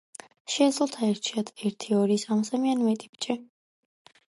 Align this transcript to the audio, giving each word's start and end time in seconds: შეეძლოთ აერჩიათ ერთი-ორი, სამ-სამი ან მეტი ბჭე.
შეეძლოთ 0.53 0.97
აერჩიათ 1.01 1.53
ერთი-ორი, 1.69 2.19
სამ-სამი 2.25 2.77
ან 2.77 2.87
მეტი 2.91 3.15
ბჭე. 3.15 3.41